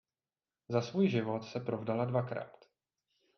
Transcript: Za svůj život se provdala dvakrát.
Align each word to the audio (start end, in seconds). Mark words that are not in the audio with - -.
Za 0.69 0.81
svůj 0.81 1.07
život 1.09 1.43
se 1.45 1.59
provdala 1.59 2.05
dvakrát. 2.05 2.65